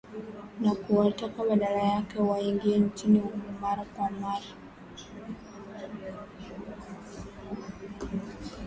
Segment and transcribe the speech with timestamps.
[0.61, 4.45] Na kuwataka badala yake waingie nchini humo mara kwa mara